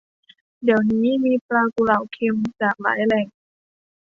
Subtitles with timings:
[0.63, 3.27] เดี๋ยวนี้มีปลากุเลาเค็มจากหลายแหล่ง